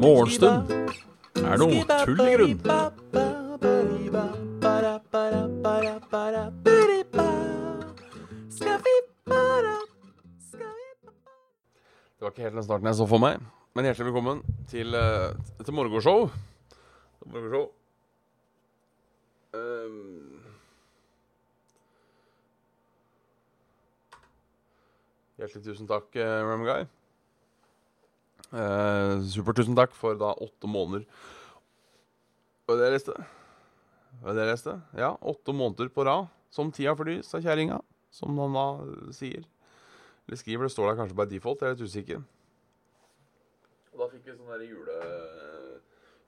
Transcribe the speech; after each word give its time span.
Morgenstund 0.00 0.72
er 1.38 1.60
noe 1.60 1.84
tull 2.02 2.20
i 2.24 2.34
grunn. 2.34 2.58
Det 12.20 12.26
var 12.26 12.32
ikke 12.34 12.42
helt 12.42 12.58
den 12.58 12.66
starten 12.66 12.90
jeg 12.90 12.98
så 12.98 13.06
for 13.08 13.22
meg. 13.22 13.38
Men 13.72 13.86
hjertelig 13.86 14.10
velkommen 14.10 14.42
til 14.68 14.92
uh, 14.98 15.30
til 15.62 15.72
morgenshow. 15.78 16.26
Morgenshow. 17.24 17.69
Hjertelig 25.40 25.66
tusen 25.66 25.88
takk, 25.90 26.08
Ramguy. 26.14 26.86
Eh, 28.50 29.12
super 29.30 29.54
tusen 29.56 29.76
takk 29.78 29.92
for 29.94 30.16
da 30.18 30.32
åtte 30.42 30.66
måneder 30.66 31.04
Var 32.66 32.74
det 32.74 32.80
det 32.80 32.88
jeg 32.88 32.94
leste? 32.96 33.14
Var 34.24 34.32
det 34.32 34.34
det 34.34 34.46
jeg 34.46 34.50
leste? 34.50 34.74
Ja, 34.98 35.10
åtte 35.22 35.54
måneder 35.54 35.90
på 35.94 36.04
rad. 36.06 36.26
Som 36.50 36.72
tida 36.74 36.96
flyr, 36.98 37.22
sa 37.22 37.38
kjerringa. 37.38 37.78
Som 38.10 38.38
han 38.42 38.56
da 38.56 38.66
sier. 39.14 39.46
Eller 40.26 40.38
skriver, 40.38 40.66
det 40.66 40.74
står 40.74 40.90
der 40.90 40.98
kanskje 40.98 41.18
by 41.18 41.26
default, 41.30 41.62
jeg 41.62 41.70
er 41.70 41.76
litt 41.76 41.86
usikker. 41.86 42.22
Og 43.94 44.02
da 44.02 44.10
fikk 44.10 44.26
vi 44.26 44.36
sånn 44.36 44.50
der 44.50 44.66
jule... 44.66 44.98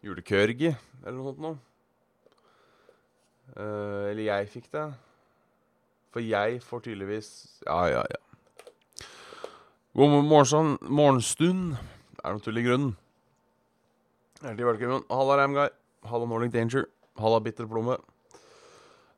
julekørgi, 0.02 0.72
eller 1.02 1.18
noe 1.18 1.28
sånt 1.30 1.42
noe. 1.42 1.58
Eh, 3.54 4.10
eller 4.10 4.24
jeg 4.26 4.50
fikk 4.56 4.70
det. 4.74 4.88
For 6.12 6.24
jeg 6.24 6.60
får 6.62 6.86
tydeligvis 6.86 7.30
Ja, 7.66 7.78
ja, 7.90 8.02
ja. 8.10 8.20
God 9.92 10.08
morgen, 10.08 10.78
morgenstund. 10.88 11.74
Er 12.24 12.32
noe 12.32 12.40
tull 12.40 12.56
i 12.56 12.62
grunnen. 12.64 12.94
Hjertelig 14.40 14.64
velkommen. 14.64 15.02
Halla, 15.12 15.34
Ramguy. 15.36 15.66
Halla, 16.08 16.28
Nordic 16.30 16.54
Danger. 16.54 16.86
Halla, 17.20 17.42
Bitter 17.44 17.68
Plomme. 17.68 17.98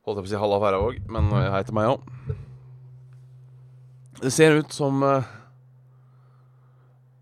Holdt 0.03 0.19
jeg 0.19 0.25
på 0.25 0.27
å 0.27 0.33
si 0.33 0.41
halla, 0.41 0.57
Færøyvåg, 0.59 0.99
men 1.15 1.31
jeg 1.31 1.53
heter 1.53 1.77
meg 1.79 1.93
òg. 1.93 2.03
Det 4.19 4.33
ser 4.35 4.57
ut 4.59 4.75
som 4.75 4.99
uh, 4.99 5.31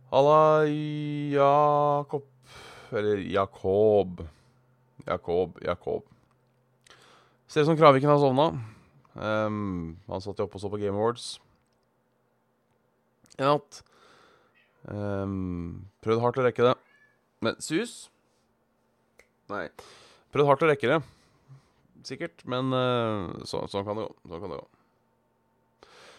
Halla, 0.09 0.65
Jakob 1.37 2.25
Eller 2.89 3.21
Jakob. 3.37 4.25
Jakob, 5.05 5.61
Jakob. 5.61 6.09
Ser 7.45 7.61
ut 7.61 7.69
som 7.69 7.77
Kraviken 7.77 8.15
har 8.15 8.17
sovna. 8.17 8.49
Um, 9.13 9.99
han 10.09 10.25
satt 10.25 10.41
jo 10.41 10.49
oppe 10.49 10.57
og 10.57 10.65
så 10.65 10.73
på 10.73 10.81
Game 10.81 10.97
Awards 10.97 11.35
i 13.39 13.43
natt. 13.45 13.81
Um, 14.89 15.85
prøvd 16.03 16.21
hardt 16.23 16.39
å 16.41 16.45
rekke 16.45 16.65
det. 16.67 16.73
Men 17.43 17.57
sus? 17.63 17.93
Nei. 19.51 19.65
Prøvd 20.33 20.49
hardt 20.49 20.65
å 20.65 20.69
rekke 20.71 20.91
det. 20.91 20.99
Sikkert. 22.07 22.43
Men 22.49 22.73
uh, 22.75 23.31
så, 23.47 23.63
sånn 23.71 23.85
kan 23.87 23.97
det 23.99 24.05
gå. 24.07 24.15
Sånn 24.31 24.43
kan 24.43 24.53
det 24.55 24.59
gå. 24.61 24.67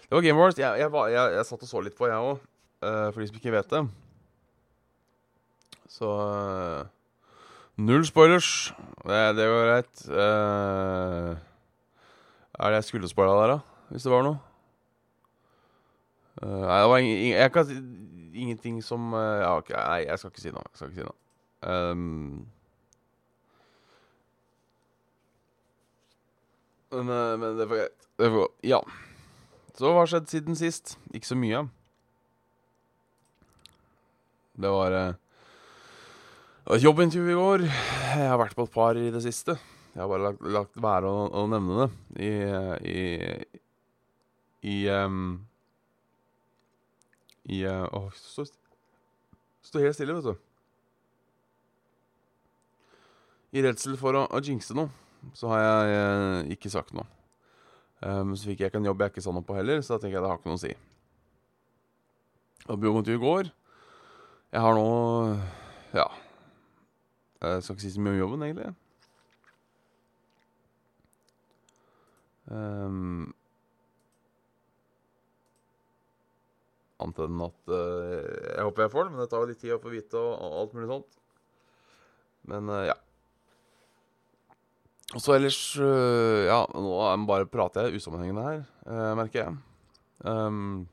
Det 0.05 0.17
var 0.19 0.25
Game 0.27 0.41
Wars. 0.41 0.59
Jeg, 0.61 0.81
jeg, 0.81 0.91
var- 0.93 1.13
jeg, 1.13 1.37
jeg 1.39 1.49
satt 1.49 1.65
og 1.65 1.71
så 1.71 1.81
litt 1.85 1.97
på, 1.99 2.09
jeg 2.11 2.33
òg. 2.33 2.43
for 2.85 3.21
de 3.23 3.27
som 3.31 3.39
ikke 3.41 3.55
vet 3.55 3.71
det. 3.73 3.85
Så 5.95 6.09
uh, 6.11 6.85
Null 7.81 8.05
spoilers. 8.07 8.73
Det, 9.05 9.21
det 9.39 9.47
går 9.51 9.65
greit. 9.71 10.05
Uh, 10.09 11.35
er 12.55 12.71
det 12.71 12.79
jeg 12.83 12.89
skulle 12.91 13.11
spoila 13.11 13.35
der, 13.41 13.55
da? 13.57 13.89
Hvis 13.91 14.05
det 14.07 14.13
var 14.13 14.23
noe? 14.27 14.39
Eh, 16.43 16.49
nei, 16.49 16.81
det 16.81 16.89
var 16.91 16.99
ing, 17.05 17.13
jeg 17.31 17.53
kan 17.55 17.69
si 17.69 17.77
ingenting 18.35 18.81
som 18.83 19.13
eh, 19.15 19.43
Ja, 19.45 19.53
okay, 19.61 19.77
nei, 19.79 20.01
jeg 20.09 20.19
skal 20.19 20.33
ikke 20.33 20.43
si 20.43 20.55
noe. 20.55 20.67
Jeg 20.73 20.81
skal 20.81 20.91
ikke 20.91 21.03
si 21.03 21.09
noe. 21.09 21.19
Um, 21.65 22.45
men, 26.93 27.13
eh, 27.15 27.35
men 27.41 27.61
det 27.61 27.69
får 27.71 27.83
greit. 27.83 28.09
Det 28.19 28.31
får 28.31 28.41
gå. 28.43 28.49
Ja. 28.71 28.81
Så 29.75 29.91
hva 29.91 30.03
har 30.03 30.11
skjedd 30.11 30.31
siden 30.31 30.59
sist? 30.59 30.97
Ikke 31.15 31.31
så 31.31 31.39
mye. 31.39 31.65
Det 34.55 34.71
var 34.71 34.95
uh, 34.95 36.77
jobbintervju 36.79 37.33
i 37.33 37.39
går. 37.39 37.65
Jeg 37.67 38.29
har 38.31 38.39
vært 38.39 38.55
på 38.55 38.69
et 38.69 38.75
par 38.75 38.99
i 38.99 39.09
det 39.11 39.23
siste. 39.25 39.57
Jeg 39.95 40.03
har 40.03 40.11
bare 40.11 40.29
lagt, 40.29 40.47
lagt 40.55 40.79
være 40.83 41.11
å, 41.11 41.27
å 41.31 41.43
nevne 41.51 41.87
det 41.87 42.27
i 42.27 42.31
I, 42.95 43.03
i, 44.65 44.77
ehm, 44.91 45.37
i 47.53 47.63
eh, 47.69 47.85
Åh, 47.93 48.11
stå, 48.17 48.47
stå 49.65 49.83
helt 49.83 49.97
stille, 49.97 50.17
vet 50.17 50.31
du. 50.31 50.35
I 53.55 53.63
redsel 53.63 53.99
for 54.01 54.17
å, 54.19 54.25
å 54.35 54.41
jinxe 54.43 54.75
noe, 54.77 54.91
så 55.37 55.53
har 55.53 55.63
jeg 55.63 55.99
eh, 55.99 56.55
ikke 56.57 56.73
sagt 56.73 56.95
noe. 56.97 57.07
Um, 58.05 58.35
så 58.37 58.51
fikk 58.51 58.61
jeg 58.61 58.69
ikke 58.69 58.81
en 58.83 58.89
jobb 58.91 59.01
jeg 59.01 59.15
ikke 59.15 59.23
sa 59.25 59.33
noe 59.33 59.47
på 59.47 59.57
heller, 59.57 59.81
så 59.81 59.95
da 59.95 60.03
tenker 60.03 60.19
jeg 60.19 60.25
det 60.25 60.31
har 60.33 60.41
ikke 60.41 60.51
noe 60.51 60.59
å 60.59 60.65
si. 60.65 60.75
Og 62.65 63.09
i 63.13 63.21
går. 63.21 63.53
Jeg 64.55 64.61
har 64.61 64.75
nå 64.75 64.89
Ja. 65.95 66.09
Jeg 67.45 67.63
skal 67.63 67.75
ikke 67.75 67.85
si 67.85 67.91
så 67.93 68.01
mye 68.01 68.15
om 68.15 68.19
jobben, 68.19 68.43
egentlig. 68.43 68.75
Um, 72.49 73.35
Annet 77.05 77.21
enn 77.27 77.43
at 77.45 77.73
uh, 77.73 78.23
jeg 78.55 78.67
håper 78.67 78.85
jeg 78.85 78.93
får 78.95 79.07
det, 79.07 79.13
men 79.13 79.23
det 79.23 79.29
tar 79.33 79.43
jo 79.43 79.51
litt 79.51 79.61
tid 79.61 79.75
å 79.77 79.83
få 79.83 79.93
vite 79.93 80.21
og, 80.21 80.33
og 80.35 80.57
alt 80.63 80.77
mulig 80.77 80.91
sånt. 80.91 81.19
Men 82.51 82.71
uh, 82.73 82.81
ja. 82.89 82.97
Og 85.15 85.23
så 85.23 85.37
ellers 85.37 85.61
uh, 85.79 86.49
Ja, 86.49 86.65
nå 86.73 87.27
bare 87.29 87.49
prater 87.51 87.89
jeg 87.89 88.01
usammenhengende 88.01 88.47
her, 88.49 88.65
merker 89.19 89.43
jeg. 89.43 89.59
Um, 90.25 90.87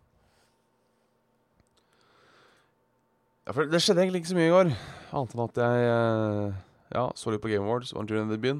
ja, 3.45 3.55
for 3.55 3.71
det 3.71 3.81
skjedde 3.81 4.03
egentlig 4.03 4.21
ikke 4.21 4.33
så 4.33 4.37
mye 4.37 4.49
i 4.49 4.53
går. 4.57 4.75
Annet 5.15 5.33
enn 5.37 5.45
at 5.47 5.63
jeg 5.63 6.59
ja, 6.91 7.05
så 7.15 7.31
litt 7.31 7.41
på 7.43 7.47
Game 7.47 7.63
Awards, 7.63 7.93
var 7.95 8.03
en 8.03 8.09
tur 8.09 8.19
ned 8.19 8.35
i 8.35 8.41
byen. 8.41 8.59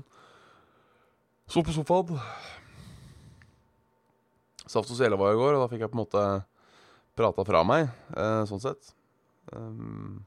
Så 1.52 1.64
på 1.68 1.76
sofaen. 1.76 2.22
Saft 4.72 4.92
og 4.94 4.96
Sele 4.96 5.18
var 5.20 5.34
i 5.34 5.40
går, 5.40 5.58
og 5.58 5.66
da 5.66 5.68
fikk 5.72 5.84
jeg 5.84 5.92
på 5.92 5.98
en 5.98 6.04
måte 6.06 6.24
prata 7.18 7.46
fra 7.48 7.64
meg, 7.68 7.90
eh, 8.16 8.44
sånn 8.50 8.62
sett. 8.64 8.94
Um, 9.52 10.24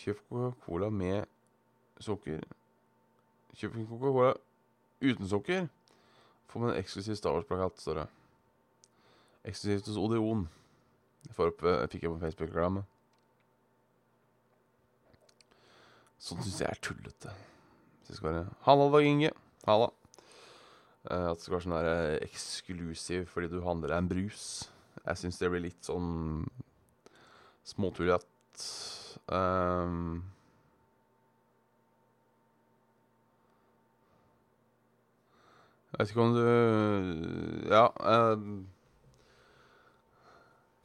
Kjøp 0.00 0.22
Coca-Cola 0.28 0.88
med 0.90 1.26
sukker. 2.00 2.44
Kjøp 3.56 3.74
Coca-Cola 3.74 4.32
uten 5.00 5.28
sukker. 5.28 5.68
Få 6.48 6.62
med 6.62 6.72
en 6.72 6.80
eksklusiv 6.80 7.18
Star 7.18 7.36
Wars-plakat, 7.36 7.78
står 7.82 8.02
det. 8.02 8.06
Eksklusivt 9.50 9.90
hos 9.90 10.00
Odeon. 10.00 10.48
Jeg 11.28 11.36
eh, 11.36 11.86
fikk 11.92 12.06
jeg 12.06 12.14
på 12.14 12.22
Facebook-reklame. 12.24 12.86
Sånn 16.20 16.42
syns 16.44 16.60
jeg 16.60 16.68
er 16.68 16.80
tullete. 16.84 17.32
Hvis 18.00 18.12
jeg 18.12 18.20
skal 18.20 18.30
være 18.30 18.44
Halla, 18.66 18.90
Dag 18.92 19.08
Inge. 19.08 19.32
Halla. 19.68 19.92
Eh, 21.08 21.26
at 21.30 21.38
det 21.38 21.44
skal 21.46 21.56
være 21.56 21.64
sånn 21.64 21.76
der 21.78 21.88
eh, 21.92 22.18
eksklusiv 22.26 23.30
fordi 23.30 23.48
du 23.52 23.60
handler 23.64 23.94
deg 23.94 24.02
en 24.02 24.10
brus. 24.10 24.42
Jeg 25.00 25.22
syns 25.22 25.40
det 25.40 25.48
blir 25.52 25.64
litt 25.64 25.86
sånn 25.86 26.44
småtullete. 27.70 28.28
Um, 29.30 30.20
Jeg 35.90 36.06
vet 36.06 36.12
ikke 36.12 36.22
om 36.22 36.34
du 36.36 37.68
Ja. 37.68 37.86
Um, 37.98 38.68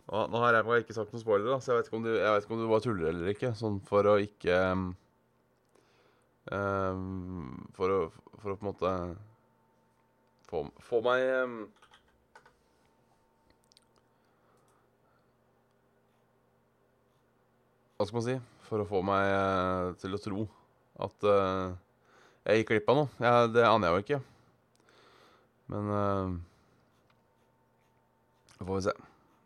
nå, 0.10 0.40
har 0.42 0.58
jeg 0.58 0.84
ikke 0.84 0.96
sagt 0.98 1.14
noen 1.14 1.22
spoiler, 1.22 1.46
da, 1.50 1.60
så 1.62 1.76
jeg 1.76 1.84
vet, 1.84 1.92
du, 2.04 2.10
jeg 2.18 2.32
vet 2.34 2.44
ikke 2.46 2.56
om 2.56 2.62
du 2.62 2.68
bare 2.70 2.84
tuller 2.84 3.08
eller 3.12 3.30
ikke. 3.32 3.52
Sånn 3.58 3.78
for 3.86 4.10
å 4.10 4.16
ikke 4.22 4.58
ehm, 6.52 7.64
for, 7.78 7.94
å, 7.94 8.02
for 8.42 8.54
å 8.54 8.58
på 8.58 8.66
en 8.66 8.70
måte 8.70 8.92
få, 10.50 10.66
få 10.86 11.02
meg 11.06 11.26
um, 11.44 11.58
Hva 17.96 18.06
skal 18.08 18.18
man 18.18 18.26
si? 18.26 18.36
For 18.68 18.82
å 18.84 18.88
få 18.90 19.00
meg 19.08 19.24
uh, 19.32 19.94
til 20.02 20.18
å 20.18 20.20
tro 20.20 20.42
at 21.06 21.28
uh, 21.30 21.76
jeg 22.46 22.60
gikk 22.60 22.74
glipp 22.74 22.90
av 22.92 22.98
noe. 23.00 23.10
Ja, 23.24 23.48
det 23.48 23.64
aner 23.66 23.88
jeg 23.88 23.96
jo 23.96 24.04
ikke. 24.04 24.20
Men 25.72 25.84
uh, 25.96 26.36
får 28.60 28.76
vi 28.76 28.82
se. 28.90 28.94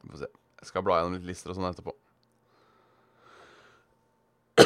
Vi 0.01 0.12
får 0.12 0.22
se. 0.24 0.30
Jeg 0.60 0.68
skal 0.72 0.84
bla 0.84 0.98
gjennom 1.00 1.16
litt 1.16 1.28
lister 1.30 1.54
og 1.54 1.60
sånn 1.60 1.69
etterpå. 1.69 1.94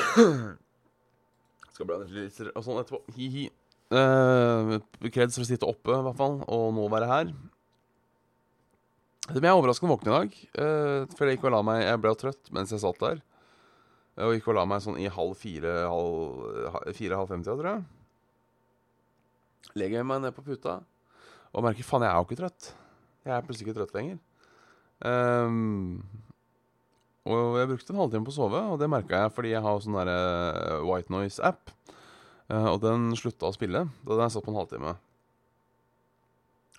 skal 1.74 1.86
bla 1.86 2.00
gjennom 2.00 2.10
litt 2.10 2.30
lister 2.30 2.50
og 2.54 2.66
sånn 2.66 2.82
etterpå. 2.82 3.04
Hi-hi. 3.18 3.46
Uh, 3.94 4.80
Kreds 5.14 5.38
for 5.38 5.46
å 5.46 5.50
sitte 5.50 5.70
oppe, 5.70 5.94
i 5.94 6.06
hvert 6.08 6.18
fall, 6.18 6.40
og 6.50 6.72
nå 6.74 6.88
være 6.92 7.10
her. 7.10 7.34
Men 9.30 9.40
jeg 9.40 9.52
er 9.52 9.60
overraskende 9.60 9.94
våken 9.94 10.10
i 10.10 10.16
dag. 10.16 10.40
Uh, 10.58 11.12
for 11.14 11.30
jeg 11.30 11.38
gikk 11.38 11.46
og 11.48 11.54
la 11.56 11.62
meg 11.64 11.84
Jeg 11.86 12.00
ble 12.04 12.16
trøtt 12.20 12.50
mens 12.56 12.74
jeg 12.74 12.82
satt 12.84 13.00
der. 13.04 13.22
Og 14.24 14.34
gikk 14.36 14.50
og 14.52 14.58
la 14.58 14.66
meg 14.70 14.82
sånn 14.84 15.00
i 15.02 15.10
halv 15.10 15.38
fire, 15.40 15.76
halv 15.90 16.90
fire, 16.94 17.18
halv 17.18 17.32
fem-tida, 17.32 17.56
tror 17.58 17.70
jeg. 17.72 17.86
Legger 19.80 20.06
meg 20.06 20.26
ned 20.26 20.36
på 20.36 20.44
puta 20.46 20.82
og 21.54 21.66
merker 21.66 21.86
faen, 21.86 22.04
jeg 22.06 22.10
er 22.10 22.18
jo 22.18 22.28
ikke 22.28 22.40
trøtt. 22.40 22.70
Jeg 23.24 23.34
er 23.36 23.44
plutselig 23.46 23.68
ikke 23.68 23.78
trøtt 23.78 23.96
lenger. 23.96 24.18
Um, 25.04 26.02
og 27.30 27.60
jeg 27.60 27.70
brukte 27.70 27.94
en 27.94 28.00
halvtime 28.02 28.28
på 28.28 28.34
å 28.34 28.36
sove, 28.36 28.62
og 28.74 28.80
det 28.82 28.90
merka 28.92 29.22
jeg 29.24 29.34
fordi 29.36 29.54
jeg 29.54 29.64
har 29.64 29.84
sånn 29.84 29.98
derre 30.00 30.80
White 30.88 31.14
Noise-app. 31.14 31.72
Uh, 32.54 32.70
og 32.74 32.84
den 32.84 33.14
slutta 33.18 33.50
å 33.50 33.56
spille 33.56 33.86
da 34.04 34.12
hadde 34.12 34.28
jeg 34.28 34.34
satt 34.36 34.46
på 34.46 34.52
en 34.54 34.60
halvtime. 34.60 34.94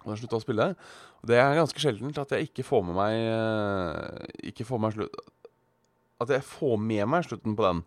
Og 0.05 0.11
den 0.13 0.21
slutta 0.21 0.39
å 0.39 0.45
spille. 0.45 0.67
Og 1.23 1.31
det 1.31 1.39
er 1.41 1.57
ganske 1.59 1.83
sjeldent 1.83 2.21
at 2.21 2.35
jeg 2.37 2.51
ikke 2.51 2.67
får 2.67 2.85
med 2.85 2.99
meg 2.99 3.15
uh, 3.33 4.27
Ikke 4.45 4.67
får 4.69 4.83
meg 4.85 4.93
slutt 4.93 5.15
At 6.21 6.35
jeg 6.35 6.45
får 6.45 6.77
med 6.83 7.09
meg 7.11 7.25
slutten 7.27 7.57
på 7.57 7.65
den. 7.65 7.81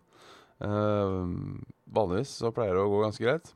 Uh, 0.58 1.62
vanligvis 1.94 2.34
så 2.42 2.50
pleier 2.52 2.74
det 2.76 2.82
å 2.82 2.90
gå 2.90 3.04
ganske 3.04 3.24
greit. 3.24 3.52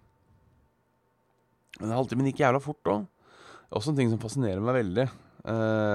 Men 1.80 1.90
en 1.90 1.98
halvtime 1.98 2.30
gikk 2.30 2.44
jævla 2.44 2.62
fort 2.62 2.92
òg. 2.94 3.04
Også 3.74 3.90
en 3.90 3.98
ting 3.98 4.12
som 4.12 4.20
fascinerer 4.22 4.62
meg 4.62 4.76
veldig 4.78 5.08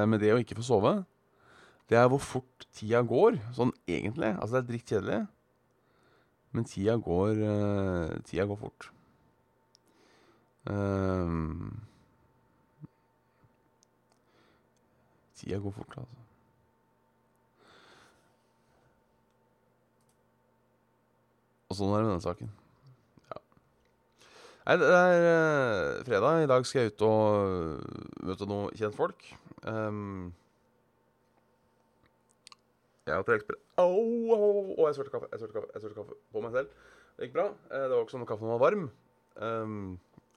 med 0.10 0.20
det 0.20 0.34
å 0.34 0.40
ikke 0.42 0.58
få 0.58 0.64
sove. 0.66 0.92
Det 1.88 1.96
er 1.96 2.10
hvor 2.12 2.20
fort 2.20 2.66
tida 2.76 3.00
går, 3.08 3.38
sånn 3.56 3.70
egentlig. 3.88 4.34
Altså, 4.34 4.58
det 4.58 4.60
er 4.60 4.70
drittkjedelig. 4.72 5.20
Men 6.58 6.66
tida 6.66 6.96
går 6.98 7.38
uh, 7.38 8.18
Tida 8.26 8.48
går 8.50 8.58
fort. 8.58 8.88
Uh, 10.66 11.70
tida 15.38 15.60
går 15.62 15.76
fort, 15.76 16.00
altså. 16.02 16.24
Og 21.68 21.78
sånn 21.78 21.94
er 21.94 22.02
det 22.02 22.08
med 22.08 22.14
denne 22.16 22.26
saken. 22.26 22.50
Ja. 23.30 23.40
Nei, 24.66 24.80
det 24.82 24.92
er 24.98 25.30
uh, 25.30 26.04
fredag. 26.10 26.42
I 26.42 26.52
dag 26.56 26.66
skal 26.66 26.88
jeg 26.88 26.96
ut 26.96 27.06
og 27.06 28.28
møte 28.32 28.50
noen 28.50 28.74
kjentfolk. 28.82 29.30
Um, 29.62 30.32
jeg 33.08 33.16
har 33.16 33.26
trekkspill 33.28 33.58
Au, 33.80 33.88
au, 33.88 34.74
au, 34.76 34.86
jeg 34.88 34.98
svarte 34.98 35.14
kaffe. 35.14 35.28
Jeg 35.32 35.42
svarte 35.42 35.56
kaffe, 35.56 35.70
jeg 35.74 35.84
svarte 35.84 35.98
kaffe 36.00 36.18
på 36.34 36.42
meg 36.44 36.56
selv. 36.56 36.72
Det 37.18 37.28
gikk 37.28 37.36
bra. 37.38 37.46
Eh, 37.70 37.84
det 37.86 37.94
var 37.94 38.04
ikke 38.04 38.14
sånn 38.16 38.26
at 38.26 38.30
kaffen 38.32 38.52
var 38.52 38.62
varm. 38.62 38.88
Um, 39.38 39.78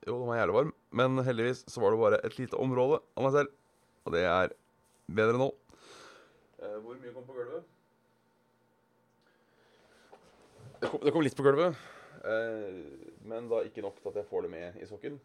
jo, 0.04 0.14
den 0.14 0.28
var 0.28 0.38
jævlig 0.38 0.56
varm, 0.56 0.72
men 0.96 1.22
heldigvis 1.24 1.62
så 1.68 1.82
var 1.82 1.92
det 1.92 2.00
bare 2.00 2.20
et 2.24 2.36
lite 2.38 2.60
område 2.60 3.00
av 3.16 3.26
meg 3.26 3.34
selv. 3.36 3.54
Og 4.04 4.14
det 4.16 4.22
er 4.28 4.54
bedre 5.20 5.40
nå. 5.40 5.48
Uh, 6.60 6.76
hvor 6.84 6.96
mye 7.00 7.12
kom 7.16 7.26
på 7.28 7.36
gulvet? 7.36 7.68
Det 10.80 10.88
kom, 10.88 11.04
det 11.04 11.12
kom 11.12 11.24
litt 11.24 11.36
på 11.36 11.44
gulvet, 11.44 11.80
uh, 12.24 13.16
men 13.28 13.48
da 13.52 13.60
ikke 13.68 13.84
nok 13.84 14.00
til 14.00 14.12
at 14.12 14.22
jeg 14.22 14.28
får 14.30 14.46
det 14.46 14.52
med 14.54 14.80
i 14.80 14.88
sokken. 14.88 15.20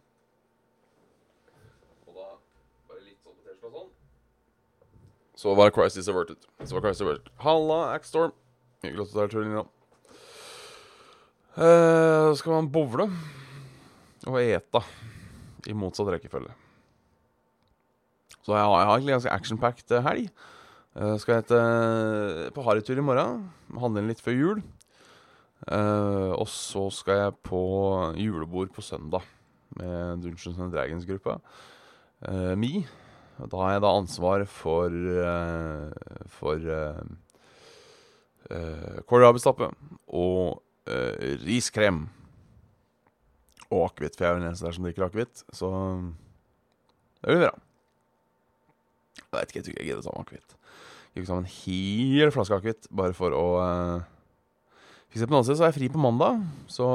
Og 2.07 2.15
da 2.19 2.33
bare 2.89 3.03
litt 3.06 3.24
sånn 3.24 3.36
på 3.39 3.47
T-skjorta 3.47 3.71
sånn. 3.77 3.94
Så 5.36 5.54
var 5.58 5.74
Crisis 5.76 6.08
averted. 6.12 6.40
Så 6.64 6.78
var 6.78 6.86
Crisis 6.86 7.04
averted. 7.06 7.32
Halla, 7.44 7.80
Axstorm. 7.94 8.36
Hyggelig 8.86 9.08
at 9.08 9.16
du 9.16 9.24
er 9.24 9.32
tur, 9.32 9.44
Lina. 9.44 9.66
så 11.56 12.36
skal 12.40 12.52
man 12.52 12.72
bowle 12.72 13.10
og 14.26 14.38
ete 14.42 14.82
i 15.70 15.76
motsatt 15.78 16.10
rekkefølge. 16.14 16.54
Så 18.46 18.54
jeg 18.54 18.62
har, 18.62 18.76
jeg 18.78 18.88
har 18.88 18.96
egentlig 18.96 19.16
ganske 19.16 19.34
action-packed 19.34 19.94
helg. 20.06 20.28
Uh, 20.96 21.16
skal 21.20 21.36
jeg 21.36 21.46
ete 21.46 21.62
på 22.56 22.64
harrytur 22.66 23.00
i 23.02 23.06
morgen. 23.06 23.48
Handle 23.81 24.04
inn 24.04 24.12
litt 24.12 24.22
før 24.24 24.38
jul. 24.38 24.62
Uh, 25.66 26.36
og 26.38 26.46
så 26.52 26.86
skal 26.94 27.22
jeg 27.24 27.40
på 27.48 27.62
julebord 28.22 28.70
på 28.76 28.84
søndag 28.86 29.26
med 29.80 30.22
Dungeons 30.22 30.60
and 30.62 30.76
Dragons-gruppa. 30.76 31.40
Uh, 32.22 32.54
Mi 32.60 32.86
da 33.36 33.60
har 33.60 33.72
jeg 33.76 33.84
da 33.84 33.92
ansvar 33.92 34.46
for 34.48 34.90
uh, 34.90 35.92
For 36.32 36.56
uh, 36.56 37.04
kålrabistappe 39.10 39.72
og 40.14 40.62
riskrem. 41.42 42.04
Og 43.74 43.88
akevitt, 43.88 44.14
for 44.14 44.22
jeg 44.22 44.30
er 44.30 44.38
den 44.38 44.48
eneste 44.52 44.68
der 44.68 44.76
som 44.76 44.86
drikker 44.86 45.08
akevitt. 45.08 45.42
Så 45.50 45.68
det 47.26 47.34
blir 47.34 47.42
bra. 47.48 47.56
Jeg 49.18 49.32
vet 49.34 49.50
ikke, 49.50 49.58
jeg 49.58 49.66
tror 49.66 49.80
jeg 49.80 49.88
gidder 49.88 50.04
å 50.04 50.06
ta 50.06 50.14
med 50.14 50.28
akevitt. 50.28 50.52
Gikk 51.16 51.30
sammen 51.30 51.48
en 51.48 51.56
hel 51.56 52.31
flaske 52.36 52.60
akevitt 52.60 52.90
bare 52.94 53.16
for 53.18 53.34
å 53.34 53.46
uh, 53.58 54.06
fikse 55.10 55.26
på 55.26 55.31
den 55.31 55.40
andre 55.40 55.48
siden, 55.48 55.58
så 55.58 55.66
er 55.66 55.72
jeg 55.72 55.78
fri 55.80 55.90
på 55.92 56.04
mandag, 56.04 56.44
så 56.68 56.88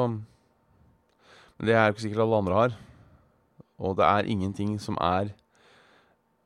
Men 1.59 1.69
det 1.69 1.75
er 1.75 1.89
jo 1.89 1.93
ikke 1.97 2.05
sikkert 2.07 2.23
alle 2.25 2.39
andre 2.41 2.55
har. 2.57 2.79
Og 3.81 3.97
det 3.97 4.07
er 4.07 4.29
ingenting 4.29 4.79
som 4.81 4.97
er 5.01 5.35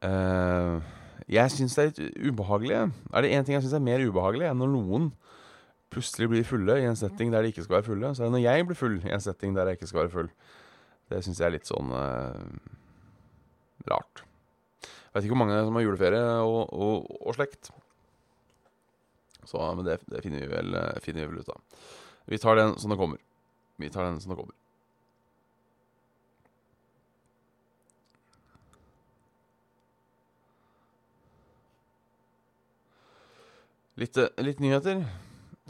jeg 0.05 1.53
syns 1.55 1.77
det 1.77 1.83
er 1.83 1.91
litt 1.91 2.33
ubehagelig. 2.33 2.81
Er 3.13 3.25
det 3.25 3.31
én 3.33 3.47
ting 3.47 3.57
jeg 3.57 3.65
syns 3.65 3.77
er 3.79 3.85
mer 3.85 4.03
ubehagelig, 4.05 4.49
enn 4.51 4.61
når 4.61 4.73
noen 4.75 5.13
plutselig 5.95 6.29
blir 6.33 6.47
fulle 6.47 6.79
i 6.83 6.87
en 6.89 6.99
setting 6.99 7.31
der 7.33 7.45
de 7.45 7.53
ikke 7.53 7.65
skal 7.65 7.79
være 7.79 7.89
fulle, 7.89 8.11
så 8.15 8.25
er 8.25 8.29
det 8.29 8.37
når 8.37 8.45
jeg 8.45 8.67
blir 8.69 8.79
full 8.79 8.97
i 8.99 9.13
en 9.15 9.23
setting 9.23 9.55
der 9.57 9.71
jeg 9.71 9.79
ikke 9.79 9.91
skal 9.91 10.03
være 10.03 10.15
full. 10.15 10.31
Det 11.13 11.21
syns 11.25 11.41
jeg 11.41 11.47
er 11.47 11.55
litt 11.55 11.69
sånn 11.69 11.93
uh, 11.95 12.41
rart. 13.91 14.25
Jeg 14.83 15.21
vet 15.21 15.27
ikke 15.27 15.37
hvor 15.37 15.45
mange 15.45 15.61
som 15.63 15.79
har 15.79 15.85
juleferie 15.85 16.23
og, 16.43 16.73
og, 16.75 17.11
og 17.21 17.37
slekt. 17.37 17.71
Så, 19.45 19.61
men 19.61 19.87
det, 19.87 20.01
det 20.11 20.25
finner, 20.25 20.43
vi 20.43 20.51
vel, 20.51 20.77
finner, 21.05 21.29
vi 21.29 21.37
vel, 21.37 21.45
ut 21.45 21.55
av. 21.55 21.87
Vi 22.33 22.41
tar 22.43 22.59
den 22.59 22.75
som 22.81 22.91
det 22.91 22.99
kommer. 22.99 23.21
Vi 23.79 23.91
tar 23.93 24.09
den 24.09 24.19
som 24.25 24.33
det 24.33 24.41
kommer. 24.41 24.57
Litt, 33.95 34.17
eh, 34.19 34.27
litt, 34.43 34.59
nyheter, 34.59 35.05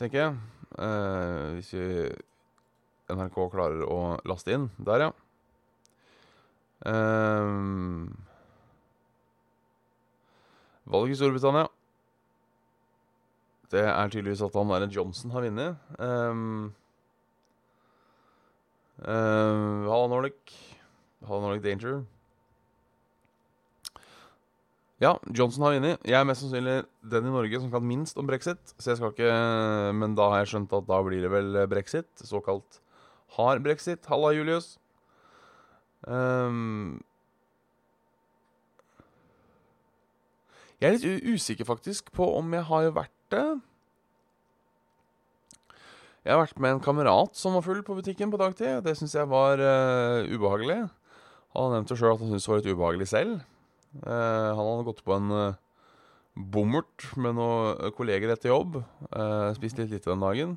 tenker 0.00 0.16
jeg. 0.16 0.36
Eh, 0.80 1.48
hvis 1.58 1.72
vi 1.74 1.88
NRK 3.12 3.36
klarer 3.52 3.84
å 3.84 4.16
laste 4.24 4.54
inn. 4.56 4.70
Der, 4.80 5.04
ja. 5.04 5.10
Eh, 6.88 7.50
valg 10.88 11.12
i 11.12 11.18
Storbritannia. 11.20 11.68
Det 13.74 13.84
er 13.90 14.08
tydeligvis 14.08 14.46
at 14.46 14.56
han 14.56 14.72
der 14.72 14.88
Johnson 14.88 15.30
har 15.34 15.44
vunnet. 15.44 15.76
Um, 15.98 16.72
um, 19.04 19.84
Halla 19.84 20.08
Nordic. 20.08 20.56
Halla 21.26 21.44
Nordic 21.44 21.64
Danger. 21.64 22.04
Ja, 25.04 25.18
Johnson 25.36 25.66
har 25.66 25.74
vunnet. 25.74 26.00
Jeg 26.06 26.16
er 26.16 26.24
mest 26.24 26.40
sannsynlig 26.40 26.78
den 27.12 27.26
i 27.28 27.32
Norge 27.32 27.58
som 27.60 27.72
kan 27.72 27.84
minst 27.84 28.16
om 28.20 28.28
brexit. 28.28 28.72
Så 28.78 28.92
jeg 28.92 29.00
skal 29.00 29.12
ikke 29.12 29.34
Men 29.98 30.14
da 30.16 30.30
har 30.32 30.40
jeg 30.42 30.54
skjønt 30.54 30.72
at 30.72 30.86
da 30.88 31.00
blir 31.04 31.20
det 31.24 31.32
vel 31.32 31.58
brexit. 31.68 32.08
Såkalt 32.24 32.80
har 33.36 33.60
brexit. 33.60 34.06
Halla, 34.08 34.32
Julius. 34.32 34.78
Um, 36.08 37.02
jeg 40.80 40.88
er 40.88 40.96
litt 40.96 41.30
usikker 41.34 41.68
faktisk 41.68 42.12
på 42.14 42.28
om 42.38 42.52
jeg 42.56 42.68
har 42.70 42.90
vært 42.96 43.14
det. 43.34 43.46
Jeg 46.24 46.32
har 46.32 46.40
vært 46.40 46.60
med 46.60 46.76
en 46.78 46.84
kamerat 46.84 47.36
som 47.36 47.56
var 47.56 47.64
full 47.66 47.82
på 47.84 47.96
butikken 47.98 48.32
på 48.32 48.40
dagtid. 48.40 48.80
Det 48.84 48.96
syns 48.96 49.16
jeg 49.16 49.28
var 49.28 49.60
uh, 49.60 50.24
ubehagelig. 50.24 50.86
Han 51.54 51.74
nevnte 51.74 51.92
nevnt 51.92 52.00
sjøl 52.00 52.14
at 52.14 52.22
han 52.22 52.32
syntes 52.32 52.46
det 52.46 52.52
var 52.52 52.62
litt 52.62 52.72
ubehagelig 52.72 53.10
selv. 53.12 53.42
Uh, 54.02 54.50
han 54.56 54.58
hadde 54.58 54.86
gått 54.88 55.04
på 55.06 55.14
en 55.14 55.30
uh, 55.30 55.58
bommert 56.34 57.06
med 57.20 57.36
noen 57.38 57.94
kolleger 57.94 58.32
etter 58.34 58.50
jobb. 58.50 58.80
Spist 59.54 59.78
litt 59.78 59.92
lite 59.92 60.10
den 60.10 60.24
dagen. 60.24 60.56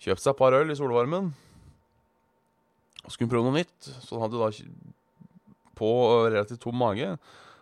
Kjøpt 0.00 0.22
seg 0.22 0.32
et 0.32 0.38
par 0.38 0.56
øl 0.56 0.72
i 0.72 0.76
solvarmen. 0.78 1.28
Og 3.04 3.12
skulle 3.12 3.28
prøve 3.28 3.44
noe 3.44 3.58
nytt. 3.58 3.90
Så 4.00 4.16
han 4.16 4.24
hadde 4.24 4.40
da 4.40 4.48
på 5.76 5.90
relativt 6.30 6.62
tom 6.64 6.80
mage. 6.80 7.10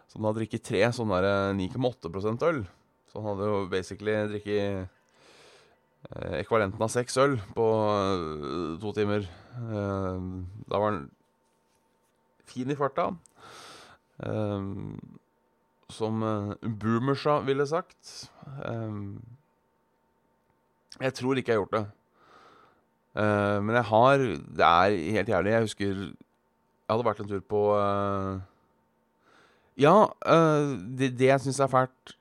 Så 0.07 0.21
han 0.21 0.29
hadde 0.29 0.39
drikket 0.39 0.69
tre 0.69 0.85
sånne 0.95 1.19
9,8% 1.59 2.47
øl. 2.47 2.63
Så 3.11 3.19
han 3.19 3.29
hadde 3.33 3.51
jo 3.51 3.59
basically 3.73 4.15
drikket 4.37 5.01
ekvalenten 6.39 6.83
av 6.83 6.95
seks 6.95 7.19
øl 7.23 7.41
på 7.57 7.67
to 8.83 8.95
timer. 8.95 9.27
da 9.59 10.79
var 10.79 10.89
han 10.93 11.05
fin 12.47 12.71
i 12.71 12.79
farta. 12.79 13.11
Um, 14.21 14.99
som 15.93 16.23
uh, 16.23 16.55
Boomersa 16.61 17.41
ville 17.47 17.67
sagt. 17.67 18.31
Um, 18.67 19.21
jeg 21.01 21.15
tror 21.15 21.35
ikke 21.37 21.53
jeg 21.53 21.59
har 21.59 21.65
gjort 21.65 21.77
det. 21.77 21.87
Uh, 23.13 23.59
men 23.65 23.77
jeg 23.77 23.85
har 23.85 24.17
Det 24.57 24.65
er 24.65 25.13
helt 25.13 25.29
jævlig. 25.29 25.51
Jeg 25.53 25.61
husker 25.61 25.87
Jeg 25.87 26.89
hadde 26.89 27.05
vært 27.05 27.21
en 27.21 27.29
tur 27.29 27.41
på 27.41 27.61
uh, 27.77 28.41
Ja, 29.77 30.07
uh, 30.27 30.73
det, 30.99 31.19
det 31.19 31.29
jeg 31.29 31.41
syns 31.41 31.61
er 31.61 31.69
fælt 31.69 32.15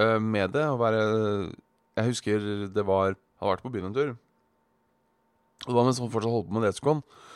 eh, 0.00 0.20
med 0.20 0.48
det, 0.56 0.64
å 0.64 0.80
være 0.80 1.02
Jeg 1.96 2.08
husker 2.08 2.48
det 2.72 2.86
var 2.86 3.12
Hadde 3.40 3.50
vært 3.50 3.62
på 3.66 3.72
byen 3.74 3.90
en 3.90 3.94
tur. 3.94 4.14
Og 5.64 5.68
det 5.68 5.76
var 5.76 5.84
mens 5.84 6.00
han 6.00 6.10
fortsatt 6.12 6.32
holdt 6.32 6.48
på 6.48 6.56
med 6.56 6.66
Detscon. 6.68 7.04
Uh, 7.04 7.33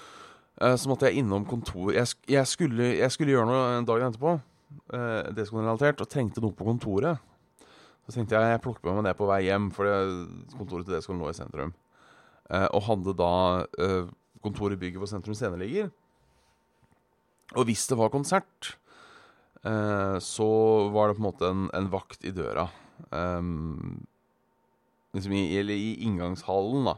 så 0.58 0.90
måtte 0.90 1.06
jeg 1.06 1.20
innom 1.20 1.44
kontor 1.46 1.92
jeg, 1.94 2.10
jeg, 2.26 2.46
skulle, 2.50 2.88
jeg 2.98 3.14
skulle 3.14 3.30
gjøre 3.30 3.46
noe 3.46 3.82
dagen 3.86 4.08
etterpå. 4.08 4.32
være 4.90 5.66
realitert 5.68 6.00
Og 6.02 6.08
trengte 6.10 6.42
noe 6.42 6.56
på 6.56 6.66
kontoret. 6.66 7.20
Så 8.02 8.16
tenkte 8.16 8.34
jeg 8.34 8.56
jeg 8.56 8.62
plukker 8.64 8.88
med 8.88 8.98
meg 8.98 9.06
det 9.06 9.18
på 9.20 9.28
vei 9.28 9.42
hjem, 9.44 9.68
for 9.76 9.86
kontoret 10.56 10.88
til 10.88 10.96
Detscon 10.96 11.20
lå 11.20 11.30
i 11.30 11.36
sentrum. 11.36 11.70
Uh, 12.48 12.66
og 12.72 12.82
hadde 12.88 13.14
da 13.14 13.30
kontoret 14.42 14.74
i 14.74 14.80
bygget 14.80 15.02
hvor 15.02 15.10
Sentrum 15.10 15.36
Scene 15.36 15.60
ligger. 15.60 15.92
Og 17.54 17.68
hvis 17.68 17.86
det 17.90 17.98
var 18.00 18.12
konsert, 18.12 18.74
så 20.24 20.48
var 20.94 21.08
det 21.08 21.18
på 21.18 21.22
en 21.22 21.28
måte 21.28 21.48
en, 21.48 21.64
en 21.74 21.88
vakt 21.92 22.24
i 22.24 22.32
døra. 22.32 22.68
Um, 23.10 24.06
liksom 25.16 25.32
i, 25.32 25.42
eller 25.58 25.74
i 25.74 25.96
inngangshallen, 26.06 26.88
da. 26.88 26.96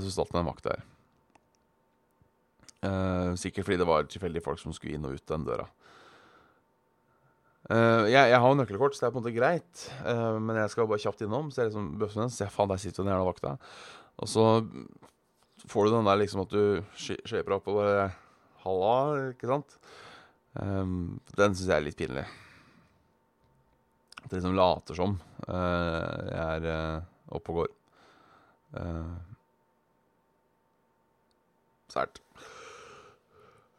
Så 0.00 0.12
satt 0.14 0.32
det 0.32 0.40
en 0.40 0.48
vakt 0.48 0.66
der. 0.66 0.82
Uh, 2.84 3.32
sikkert 3.40 3.64
fordi 3.64 3.80
det 3.80 3.88
var 3.88 4.04
tilfeldige 4.10 4.44
folk 4.44 4.60
som 4.60 4.74
skulle 4.76 4.98
inn 4.98 5.06
og 5.08 5.16
ut 5.16 5.30
den 5.30 5.46
døra. 5.46 5.64
Uh, 7.64 8.04
jeg, 8.10 8.18
jeg, 8.28 8.40
har 8.42 8.50
jo 8.50 8.58
nøkkelkort, 8.58 8.96
så 8.96 9.04
det 9.04 9.08
er 9.08 9.14
på 9.14 9.20
en 9.20 9.24
måte 9.24 9.36
greit. 9.36 9.84
Uh, 10.04 10.36
men 10.42 10.58
jeg 10.60 10.72
skal 10.72 10.88
bare 10.90 11.00
kjapt 11.00 11.24
innom. 11.24 11.48
Så 11.48 11.62
jeg 11.62 11.70
liksom 11.70 11.92
bøffer 12.00 12.24
den, 12.24 12.34
jeg, 12.42 12.52
faen, 12.52 12.72
der 12.72 12.82
sitter 12.82 13.04
den 13.04 13.12
jævla 13.14 13.28
vakta. 13.30 13.54
Og 14.20 14.30
så 14.30 14.46
får 15.64 15.86
du 15.86 15.94
den 15.94 16.10
der 16.10 16.20
liksom 16.20 16.44
at 16.44 16.52
du 16.52 16.64
shaper 17.00 17.56
opp 17.56 17.70
og 17.72 17.80
bare 17.80 18.08
Halla, 18.64 18.96
ikke 19.32 19.48
sant? 19.48 19.78
Um, 20.56 21.20
den 21.36 21.56
syns 21.56 21.68
jeg 21.68 21.76
er 21.76 21.86
litt 21.86 21.98
pinlig. 21.98 22.24
At 24.22 24.28
jeg 24.28 24.38
liksom 24.38 24.56
later 24.56 24.96
som 24.96 25.18
jeg 25.44 26.62
er 26.64 27.04
oppe 27.36 27.52
og 27.52 27.58
går. 27.58 27.72
Sært. 31.92 32.23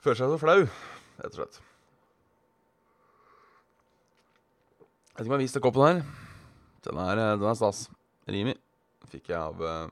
Føler 0.06 0.20
seg 0.20 0.30
så 0.30 0.38
flau, 0.38 0.60
rett 1.18 1.32
og 1.32 1.38
slett. 1.40 1.56
Jeg 5.16 5.16
vet 5.16 5.24
ikke 5.26 5.34
om 5.34 5.42
jeg 5.42 5.50
har 5.56 5.64
koppen 5.66 5.86
her. 5.88 6.02
Den 6.86 7.00
er, 7.02 7.22
eh, 7.24 7.38
den 7.42 7.50
er 7.50 7.56
stas. 7.58 7.80
Rimi 8.30 8.54
fikk 9.10 9.32
jeg 9.32 9.40
av 9.40 9.64
uh, 9.66 9.88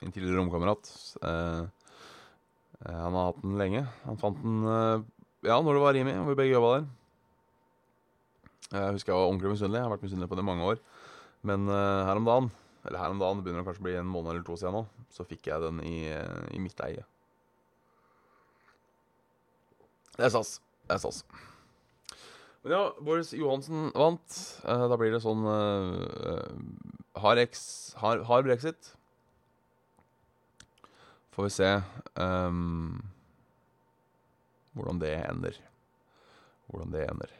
min 0.00 0.14
tidligere 0.14 0.38
romkamerat. 0.38 0.88
Uh, 1.20 1.68
han 2.86 3.18
har 3.18 3.26
hatt 3.26 3.42
den 3.42 3.58
lenge. 3.60 3.82
Han 4.06 4.16
fant 4.22 4.40
den 4.40 4.64
uh, 4.64 5.04
ja, 5.44 5.58
når 5.58 5.76
det 5.76 5.82
var 5.82 5.96
Rimi, 5.98 6.14
og 6.22 6.30
vi 6.30 6.36
begge 6.38 6.54
jobba 6.54 6.70
der. 6.78 6.86
Jeg 8.70 8.94
husker 8.96 9.12
jeg 9.12 9.18
var 9.18 9.26
ordentlig 9.26 9.52
misunnelig. 9.52 9.80
Jeg 9.82 9.88
har 9.88 9.92
vært 9.92 10.06
misunnelig 10.06 10.30
på 10.30 10.38
det 10.40 10.46
i 10.46 10.48
mange 10.52 10.70
år. 10.70 10.80
Men 11.44 11.68
her 11.68 12.16
om 12.16 12.30
dagen, 12.30 12.48
eller 12.88 13.02
her 13.02 13.12
om 13.12 13.20
dagen, 13.20 13.42
det 13.42 13.44
begynner 13.44 13.66
å 13.66 13.68
kanskje 13.68 13.84
bli 13.90 13.98
en 14.00 14.08
måned 14.08 14.32
eller 14.32 14.48
to 14.48 14.56
siden 14.56 14.78
nå, 14.78 14.82
så 15.12 15.28
fikk 15.28 15.50
jeg 15.52 15.62
den 15.66 15.84
i, 15.84 15.98
i 16.56 16.62
mitt 16.64 16.80
eie. 16.88 17.04
Det 20.16 20.26
er 20.26 20.32
SAS. 20.32 20.56
Det 20.86 20.96
er 20.96 21.02
SAS. 21.02 21.22
Men 22.64 22.72
ja, 22.72 22.82
Boris 23.04 23.32
Johansen 23.36 23.90
vant. 23.94 24.36
Uh, 24.64 24.86
da 24.90 24.96
blir 24.98 25.12
det 25.14 25.22
sånn 25.22 25.44
uh, 25.46 26.56
hard, 27.20 27.40
ex, 27.44 27.60
hard, 28.00 28.24
hard, 28.26 28.48
brexit. 28.48 28.92
Får 31.36 31.46
vi 31.46 31.52
se 31.52 31.68
um, 32.16 32.96
hvordan 34.76 35.02
det 35.02 35.12
ender. 35.20 35.58
Hvordan 36.72 36.94
det 36.96 37.04
ender. 37.10 37.34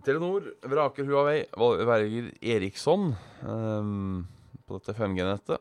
Telenor 0.00 0.46
vraker 0.64 1.04
Huawei, 1.04 1.44
velger 1.54 2.30
Eriksson 2.40 3.12
um, 3.44 4.24
på 4.64 4.80
dette 4.80 4.96
5G-nettet. 4.96 5.60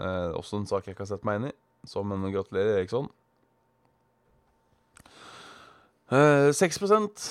Uh, 0.00 0.32
også 0.36 0.62
en 0.62 0.68
sak 0.68 0.88
jeg 0.88 0.96
ikke 0.96 1.04
har 1.04 1.12
sett 1.12 1.28
meg 1.28 1.40
inn 1.42 1.50
i. 1.50 1.54
Som 1.86 2.10
men 2.10 2.32
gratulerer, 2.34 2.80
Eriksson. 2.80 3.08
Eh, 6.06 6.52
6% 6.54 7.24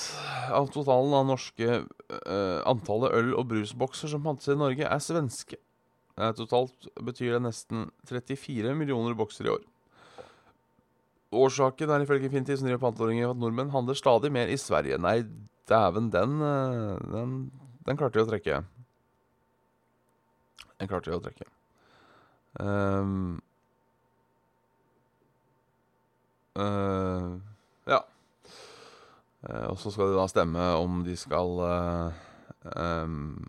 av 0.52 0.66
totalen 0.68 1.14
av 1.16 1.24
norske 1.30 1.68
eh, 1.80 2.58
antallet 2.68 3.14
øl- 3.16 3.36
og 3.38 3.46
brusbokser 3.48 4.10
som 4.12 4.24
pantes 4.24 4.52
i 4.52 4.58
Norge, 4.58 4.84
er 4.84 5.00
svenske. 5.00 5.56
Eh, 6.16 6.32
totalt 6.36 6.88
betyr 7.00 7.36
det 7.36 7.42
nesten 7.46 7.88
34 8.08 8.74
millioner 8.76 9.16
bokser 9.16 9.48
i 9.48 9.54
år. 9.54 9.64
Årsaken 11.36 11.90
er 11.90 12.04
ifølge 12.04 12.30
Finti 12.32 12.56
som 12.56 12.68
driver 12.68 12.84
pantelåringer 12.84 13.32
at 13.32 13.40
nordmenn 13.40 13.72
handler 13.72 13.96
stadig 13.98 14.30
mer 14.32 14.52
i 14.52 14.60
Sverige. 14.60 15.00
Nei, 15.00 15.18
dæven, 15.68 16.12
den, 16.12 16.38
uh, 16.40 17.00
den, 17.12 17.34
den 17.88 17.98
klarte 17.98 18.20
jeg 18.20 18.28
å 18.28 18.30
trekke. 18.30 18.60
Den 20.76 20.92
klarte 20.92 21.10
jeg 21.10 21.18
å 21.18 21.24
trekke. 21.24 21.50
Um, 22.60 23.36
Uh, 23.36 23.42
ja. 26.56 28.00
Uh, 29.46 29.70
og 29.70 29.78
så 29.78 29.92
skal 29.94 30.10
de 30.10 30.18
da 30.18 30.26
stemme 30.30 30.62
om 30.80 31.02
de 31.06 31.14
skal 31.18 31.60
uh, 31.62 32.18
um, 32.74 33.44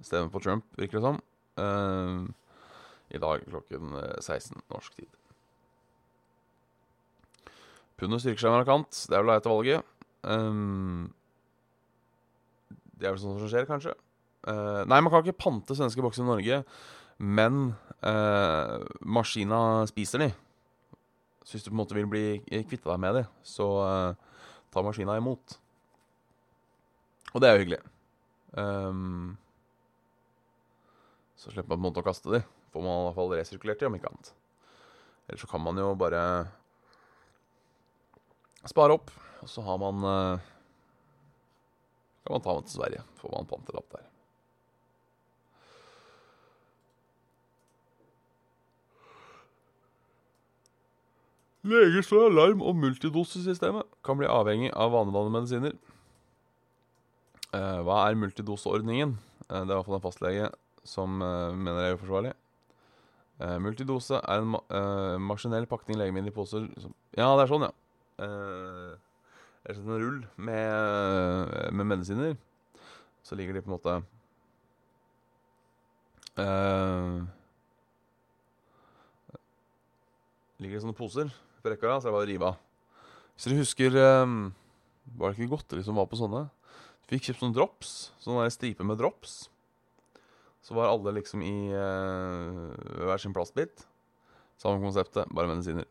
Stemme 0.00 0.30
på 0.32 0.40
Trump, 0.40 0.64
virker 0.80 0.96
det 0.96 1.04
som. 1.04 1.18
I 3.12 3.18
dag 3.20 3.42
klokken 3.44 3.90
16 4.24 4.62
norsk 4.72 4.94
tid. 4.96 5.10
Pundet 8.00 8.22
styrker 8.22 8.40
seg 8.40 8.54
markant. 8.54 8.96
Det 8.96 9.18
er 9.18 9.26
vel 9.26 9.34
etter 9.34 9.52
valget. 9.52 9.90
Um, 10.24 11.10
det 12.96 13.10
er 13.10 13.12
vel 13.12 13.20
sånn 13.20 13.36
som 13.42 13.52
skjer, 13.52 13.68
kanskje. 13.68 13.92
nei, 14.48 15.02
man 15.04 15.12
kan 15.12 15.20
ikke 15.20 15.36
pante 15.44 15.76
svenske 15.76 16.00
bokser 16.00 16.24
i 16.24 16.30
Norge, 16.30 16.62
men 17.20 17.60
maskina 19.04 19.60
spiser 19.92 20.24
de. 20.24 20.30
Så 21.44 21.56
hvis 21.56 21.64
du 21.64 21.70
på 21.70 21.74
en 21.74 21.80
måte 21.80 21.96
vil 21.96 22.08
bli 22.10 22.24
kvitte 22.68 22.90
deg 22.90 23.00
med 23.00 23.20
det, 23.20 23.24
så 23.46 23.66
uh, 23.80 24.48
ta 24.70 24.82
maskina 24.84 25.16
imot. 25.18 25.56
Og 27.32 27.42
det 27.42 27.48
er 27.48 27.56
jo 27.56 27.62
hyggelig. 27.64 27.80
Um, 28.52 29.38
så 31.38 31.52
slipper 31.52 31.72
man 31.72 31.78
på 31.78 31.80
en 31.80 31.86
måte 31.88 32.02
å 32.02 32.06
kaste 32.10 32.34
de. 32.34 32.42
Får 32.74 32.84
man 32.84 33.00
i 33.00 33.04
hvert 33.08 33.18
fall 33.18 33.34
resirkulert 33.34 33.80
de, 33.80 33.88
om 33.88 33.96
ikke 33.96 34.12
annet. 34.12 34.32
Eller 35.26 35.40
så 35.40 35.48
kan 35.50 35.62
man 35.64 35.78
jo 35.78 35.88
bare 35.98 36.22
spare 38.68 38.98
opp, 38.98 39.12
og 39.40 39.48
så 39.48 39.64
har 39.64 39.78
man 39.80 40.04
uh, 40.04 40.48
Kan 42.26 42.36
man 42.36 42.42
ta 42.44 42.54
med 42.54 42.66
til 42.68 42.76
Sverige. 42.76 43.04
Får 43.18 43.32
man 43.32 43.48
pantelapp 43.48 43.94
der. 43.96 44.08
Leger 51.60 52.02
slår 52.02 52.30
alarm 52.30 52.62
om 52.64 52.78
multidosesystemet 52.80 53.88
kan 54.04 54.16
bli 54.16 54.28
avhengig 54.30 54.70
av 54.72 54.94
vanedannende 54.94 55.34
medisiner. 55.34 55.74
Eh, 57.52 57.80
hva 57.84 57.98
er 58.06 58.16
multidoseordningen? 58.16 59.18
Eh, 59.50 59.64
det 59.66 59.68
er 59.68 59.74
i 59.74 59.76
hvert 59.76 59.88
fall 59.90 59.98
en 59.98 60.06
fastlege 60.06 60.46
som 60.88 61.20
eh, 61.20 61.50
mener 61.52 61.76
det 61.76 61.90
er 61.90 61.98
uforsvarlig. 61.98 62.32
Eh, 63.40 63.58
multidose 63.60 64.18
er 64.20 64.40
en 64.40 64.50
ma 64.54 64.60
eh, 64.68 65.18
maskinell 65.20 65.68
pakning 65.68 65.96
legemidler 66.00 66.32
i 66.32 66.36
poser 66.36 66.66
som 66.80 66.94
Ja, 67.16 67.28
det 67.36 67.44
er 67.44 67.52
sånn, 67.52 67.66
ja. 67.68 67.72
Eh, 68.24 68.90
det 69.60 69.74
er 69.74 69.82
en 69.82 70.00
rull 70.00 70.18
med, 70.36 71.54
med, 71.76 71.86
medisiner. 71.92 72.34
Så 73.24 73.36
ligger 73.36 73.56
de 73.56 73.62
på 73.64 73.68
en 73.68 73.76
måte 73.76 74.00
Ligger 80.60 80.78
i 80.78 80.80
sånne 80.80 80.96
poser 80.96 81.28
på 81.62 81.72
rekka, 81.72 81.98
så 81.98 82.08
det 82.08 82.14
bare 82.16 82.26
å 82.26 82.30
rive 82.30 82.50
av. 82.50 82.58
Hvis 83.34 83.46
dere 83.48 83.60
husker 83.62 83.94
um, 84.22 84.40
Var 85.16 85.30
det 85.30 85.38
ikke 85.38 85.54
godteri 85.54 85.84
som 85.84 85.96
var 85.96 86.08
på 86.10 86.18
sånne? 86.20 86.44
Fikk 87.10 87.28
kjøpt 87.28 87.42
sånne 87.42 87.56
drops. 87.56 87.94
Sånne 88.22 88.50
striper 88.52 88.86
med 88.86 89.00
drops. 89.00 89.38
Så 90.62 90.76
var 90.76 90.90
alle 90.90 91.16
liksom 91.16 91.42
i 91.42 91.54
uh, 91.72 92.68
hver 93.08 93.22
sin 93.22 93.34
plastbit. 93.34 93.86
Samme 94.60 94.82
konseptet, 94.82 95.30
bare 95.32 95.48
medisiner. 95.48 95.88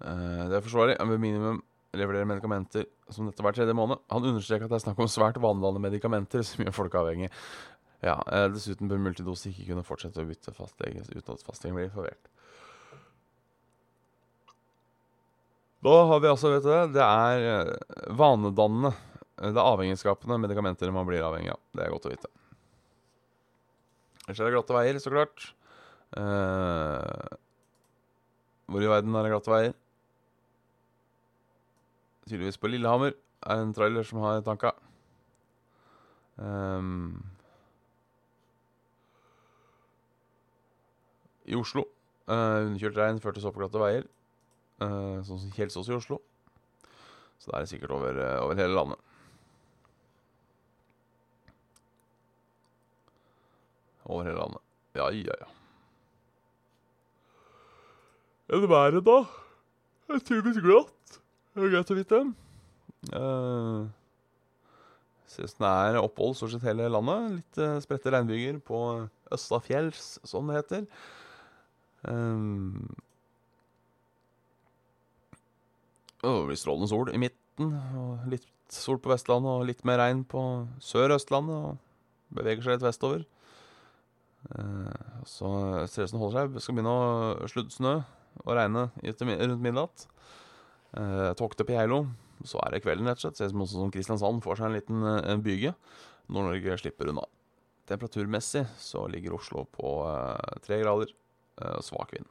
Uh, 0.00 0.48
det 0.48 0.58
er 0.58 0.64
forsvarlig. 0.64 0.96
Ved 1.12 1.22
minimum 1.22 1.60
leverer 1.94 2.26
medikamenter 2.26 2.88
som 3.12 3.28
dette 3.28 3.44
hver 3.44 3.54
tredje 3.54 3.76
måned. 3.76 4.00
Han 4.10 4.26
understreker 4.32 4.66
at 4.66 4.72
det 4.72 4.80
er 4.80 4.86
snakk 4.86 5.04
om 5.04 5.10
svært 5.10 5.38
vanedannende 5.38 5.84
medikamenter 5.84 6.42
som 6.46 6.64
gjør 6.64 6.76
folk 6.80 6.96
avhengig. 6.98 7.30
Ja, 8.04 8.18
uh, 8.28 8.46
Dessuten 8.52 8.90
bør 8.90 9.00
multidose 9.00 9.48
ikke 9.50 9.70
kunne 9.70 9.86
fortsette 9.86 10.20
å 10.20 10.28
bytte 10.28 10.52
fastlege 10.52 11.06
uten 11.08 11.34
at 11.34 11.46
fastlegen 11.46 11.78
blir 11.78 11.92
forvert. 11.94 12.30
Da 15.84 15.96
har 16.08 16.20
vi 16.20 16.30
altså, 16.30 16.52
vet 16.52 16.64
du 16.64 16.94
det, 16.96 17.04
er 17.04 17.42
eh, 17.48 17.72
vanedannende 18.16 18.94
Eh, 19.40 19.50
Det 19.50 19.58
er 19.60 19.66
avhengighetsskapende 19.66 20.38
medikamenter 20.38 20.92
man 20.94 21.06
blir 21.08 21.24
avhengig 21.26 21.54
av. 21.54 21.60
Det 21.74 21.84
er 21.84 21.92
godt 21.94 22.08
å 22.08 22.12
vite. 22.12 22.30
Ellers 24.24 24.40
er 24.40 24.48
det 24.48 24.54
glatte 24.54 24.76
veier, 24.76 25.00
så 25.02 25.12
klart. 25.12 25.48
Eh, 26.16 27.36
hvor 28.70 28.84
i 28.84 28.90
verden 28.90 29.16
er 29.16 29.26
det 29.26 29.34
glatte 29.34 29.52
veier? 29.52 29.74
Tydeligvis 32.24 32.60
på 32.60 32.70
Lillehammer 32.70 33.12
er 33.44 33.60
en 33.60 33.74
trailer 33.76 34.06
som 34.08 34.22
har 34.24 34.40
tanka. 34.46 34.72
Ehm, 36.40 37.20
I 41.44 41.56
Oslo. 41.58 41.86
Uh, 42.24 42.64
underkjørt 42.70 43.00
regn 43.00 43.20
førte 43.20 43.42
så 43.42 43.52
på 43.52 43.60
glatte 43.60 43.80
veier. 43.82 44.06
eh, 44.82 45.18
sånn 45.22 45.38
som 45.38 45.50
Kjelsås 45.54 45.90
i 45.90 45.96
Oslo. 45.96 46.20
Så 47.38 47.50
det 47.50 47.58
er 47.58 47.68
sikkert 47.68 47.92
over, 47.94 48.16
uh, 48.16 48.44
over 48.44 48.58
hele 48.58 48.74
landet. 48.74 48.98
Over 54.04 54.28
hele 54.28 54.40
landet. 54.40 54.62
Ja, 54.96 55.10
ja, 55.12 55.36
ja. 55.40 55.50
Enn 58.54 58.68
været, 58.68 59.04
da? 59.04 59.18
Det 60.04 60.16
er 60.18 60.24
typisk 60.28 60.64
glatt. 60.64 61.20
Det 61.54 61.64
er 61.64 61.72
greit 61.72 61.92
å 61.92 61.96
vite. 61.96 62.20
Uh, 63.14 63.86
det 65.34 65.68
er 65.68 65.98
opphold 66.00 66.36
stort 66.38 66.52
sett 66.52 66.66
hele 66.68 66.88
landet. 66.92 67.38
Litt 67.38 67.60
uh, 67.62 67.78
spredte 67.84 68.12
regnbyger 68.12 68.60
på 68.64 68.80
Østafjells, 69.34 70.18
som 70.28 70.48
det 70.48 70.60
heter. 70.60 70.84
Um, 72.08 72.88
strålende 76.56 76.88
sol 76.88 77.10
i 77.12 77.20
midten, 77.20 77.74
og 78.00 78.24
litt 78.32 78.48
sol 78.72 78.98
på 79.02 79.12
Vestlandet 79.12 79.50
og 79.50 79.66
litt 79.68 79.84
mer 79.86 80.00
regn 80.00 80.24
på 80.28 80.40
Sør-Østlandet. 80.84 81.74
Og 81.74 82.34
beveger 82.34 82.64
seg 82.64 82.78
litt 82.78 82.88
vestover. 82.88 83.24
Uh, 84.50 84.90
så 85.28 85.48
ser 85.90 86.04
ut 86.04 86.12
som 86.12 86.18
det 86.18 86.24
holder 86.24 86.40
seg. 86.40 86.64
Skal 86.64 86.78
begynne 86.78 86.96
å 86.96 87.48
sludde 87.50 87.76
snø 87.76 87.94
og 88.44 88.56
regne 88.58 88.88
rundt 89.04 89.62
midnatt. 89.64 90.08
Uh, 90.96 91.32
Tokte 91.38 91.66
på. 91.68 92.04
Så 92.44 92.58
er 92.64 92.74
det 92.74 92.82
kvelden, 92.84 93.06
rett 93.08 93.20
og 93.20 93.28
slett. 93.28 93.38
Ser 93.38 93.48
ut 93.48 93.54
som 93.54 93.64
også 93.64 93.92
Kristiansand 93.94 94.42
får 94.44 94.60
seg 94.60 94.68
en 94.68 94.76
liten 94.78 95.06
uh, 95.06 95.36
byge. 95.40 95.74
Nord-Norge 96.32 96.78
slipper 96.80 97.12
unna. 97.12 97.24
Temperaturmessig 97.88 98.64
så 98.80 99.04
ligger 99.12 99.36
Oslo 99.36 99.66
på 99.68 99.90
eh, 100.08 100.54
tre 100.64 100.78
grader 100.80 101.10
og 101.62 101.84
svak 101.86 102.12
vind. 102.16 102.26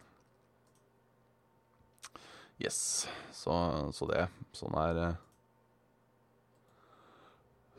Yes. 2.61 3.07
Så, 3.33 3.53
så 3.95 4.07
det. 4.11 4.27
Sånn 4.55 4.75
er 4.79 4.99
eh, 5.07 5.21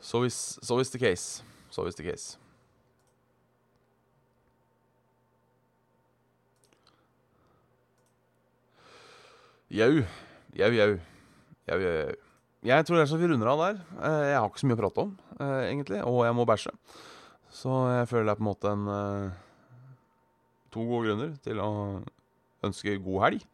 So 0.05 0.21
is, 0.23 0.35
so 0.61 0.77
is 0.79 0.91
the 0.93 0.99
case. 1.01 1.41
So 1.73 1.87
is 1.89 1.95
the 1.97 2.03
case. 2.05 2.37
Jau. 9.73 9.89
Jau, 10.55 10.69
jau. 10.71 10.91
Jau, 11.65 11.79
jau, 11.81 11.93
jau. 11.97 12.13
Jeg 12.65 12.85
tror 12.85 12.97
det 12.97 13.03
er 13.05 13.09
så 13.11 13.17
vi 13.21 13.27
runder 13.29 13.49
av 13.51 13.61
der. 13.61 13.79
Eh, 13.99 14.21
Jeg 14.31 14.37
har 14.39 14.47
ikke 14.49 14.61
så 14.61 14.69
mye 14.69 14.77
å 14.77 14.81
prate 14.81 15.03
om, 15.03 15.11
eh, 15.39 15.63
egentlig. 15.71 15.99
Og 16.05 16.21
jeg 16.25 16.35
må 16.37 16.45
bæsje. 16.45 16.71
Så 17.51 17.73
jeg 17.93 18.07
føler 18.09 18.25
det 18.25 18.33
er 18.35 18.39
på 18.39 18.45
en 18.45 18.49
måte 18.51 18.71
en 18.71 18.87
eh, 18.93 19.31
To 20.75 20.83
gode 20.83 21.07
grunner 21.07 21.35
til 21.45 21.61
å 21.63 21.69
ønske 22.65 22.97
god 23.03 23.21
helg. 23.29 23.45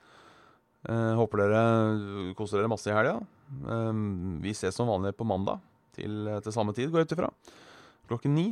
Eh, 0.89 1.11
håper 1.19 1.43
dere 1.43 2.33
koser 2.37 2.57
dere 2.57 2.71
masse 2.71 2.89
i 2.89 2.95
helga. 2.95 3.19
Eh, 3.61 3.91
vi 4.41 4.55
ses 4.57 4.73
som 4.77 4.89
vanlig 4.89 5.13
på 5.17 5.27
mandag 5.29 5.61
til, 5.95 6.25
til 6.41 6.55
samme 6.55 6.73
tid, 6.77 6.89
går 6.89 7.03
jeg 7.03 7.11
ut 7.11 7.17
ifra. 7.17 7.29
Klokken 8.09 8.33
ni 8.35 8.47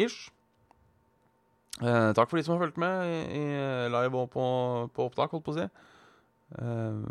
ish. 0.00 0.30
Eh, 1.82 2.10
takk 2.14 2.30
for 2.30 2.38
de 2.38 2.44
som 2.46 2.54
har 2.54 2.62
fulgt 2.62 2.78
med 2.80 2.94
i, 3.10 3.18
i 3.40 3.42
live 3.90 4.22
og 4.22 4.30
på, 4.32 4.44
på 4.94 5.08
opptak, 5.08 5.34
holdt 5.34 5.44
på 5.46 5.54
å 5.54 5.58
si. 5.58 5.66
Eh, 6.62 7.02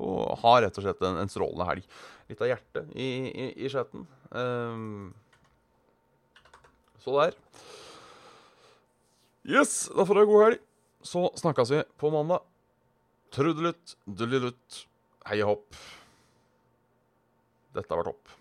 og 0.00 0.38
ha 0.40 0.52
rett 0.62 0.78
og 0.78 0.86
slett 0.86 1.02
en, 1.04 1.18
en 1.20 1.32
strålende 1.32 1.66
helg. 1.68 1.84
Litt 2.30 2.40
av 2.40 2.52
hjertet 2.52 2.94
i, 2.94 3.08
i, 3.28 3.48
i 3.66 3.72
skjeten. 3.72 4.06
Eh, 4.30 4.78
så 7.04 7.16
der. 7.18 7.34
Yes, 9.50 9.88
da 9.90 10.04
får 10.06 10.20
dere 10.20 10.28
god 10.30 10.44
helg. 10.44 10.60
Så 11.02 11.24
snakkes 11.40 11.72
vi 11.74 11.80
på 11.98 12.10
mandag. 12.14 12.44
Trudelutt, 13.34 13.96
dullelutt, 14.06 14.84
hei 15.26 15.40
og 15.42 15.48
hopp. 15.54 15.80
Dette 17.74 17.98
var 17.98 18.06
topp. 18.10 18.36